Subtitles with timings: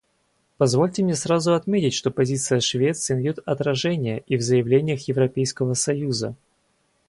[0.57, 6.35] Позвольте мне сразу отметить, что позиция Швеции найдет отражение и в заявлениях Европейского союза.